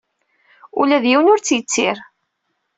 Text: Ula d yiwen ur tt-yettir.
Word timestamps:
Ula 0.79 0.97
d 1.03 1.05
yiwen 1.09 1.31
ur 1.33 1.39
tt-yettir. 1.39 1.97